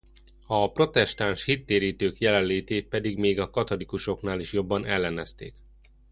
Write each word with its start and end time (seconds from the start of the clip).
A 0.47 0.71
protestáns 0.71 1.43
hittérítők 1.43 2.17
jelenlétét 2.19 2.87
pedig 2.87 3.17
még 3.17 3.39
a 3.39 3.49
katolikusoknál 3.49 4.39
is 4.39 4.53
jobban 4.53 4.85
ellenezték. 4.85 5.55